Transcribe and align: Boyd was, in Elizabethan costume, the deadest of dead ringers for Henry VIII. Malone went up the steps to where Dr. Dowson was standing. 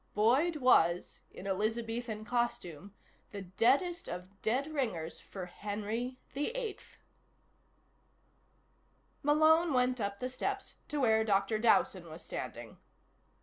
Boyd 0.15 0.55
was, 0.55 1.21
in 1.29 1.45
Elizabethan 1.45 2.25
costume, 2.25 2.95
the 3.29 3.43
deadest 3.43 4.09
of 4.09 4.41
dead 4.41 4.65
ringers 4.73 5.19
for 5.19 5.45
Henry 5.45 6.17
VIII. 6.33 6.79
Malone 9.21 9.73
went 9.73 10.01
up 10.01 10.19
the 10.19 10.27
steps 10.27 10.73
to 10.87 10.99
where 10.99 11.23
Dr. 11.23 11.59
Dowson 11.59 12.09
was 12.09 12.23
standing. 12.23 12.79